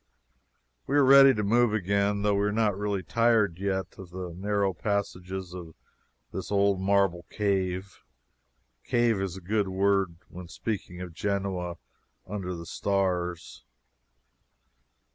[0.87, 4.33] We are ready to move again, though we are not really tired yet of the
[4.35, 5.75] narrow passages of
[6.33, 7.99] this old marble cave.
[8.83, 11.75] Cave is a good word when speaking of Genoa
[12.25, 13.63] under the stars.